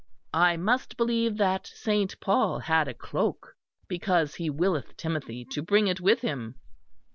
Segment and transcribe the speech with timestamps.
[0.33, 3.53] I must believe that Saint Paul had a cloak,
[3.87, 6.55] because he willeth Timothy to bring it with him."